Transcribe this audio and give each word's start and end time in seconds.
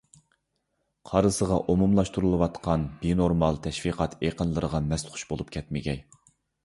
قارىسىغا 1.09 1.59
ئومۇملاشتۇرۇلۇۋاتقان 1.73 2.87
بىنورمال 3.03 3.61
تەشۋىقات 3.67 4.17
ئېقىنلىرىغا 4.25 4.83
مەستخۇش 4.87 5.27
بولۇپ 5.35 5.53
كەتمىگەي. 5.59 6.03